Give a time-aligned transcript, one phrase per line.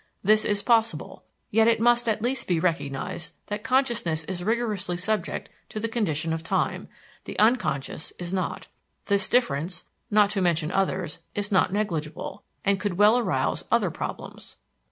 [0.23, 1.23] This is possible.
[1.51, 6.33] Yet it must at least be recognized that consciousness is rigorously subject to the condition
[6.33, 6.87] of time,
[7.25, 8.65] the unconscious is not.
[9.05, 14.55] This difference, not to mention others, is not negligible, and could well arouse other problems.